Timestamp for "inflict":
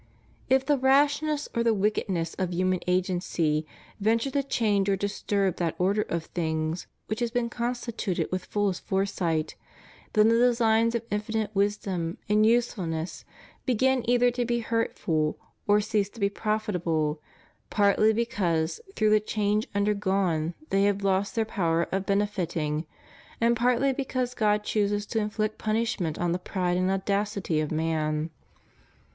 25.19-25.59